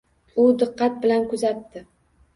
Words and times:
U 0.43 0.45
diqqat 0.63 0.97
bilan 1.05 1.29
kuzatdi. 1.35 1.89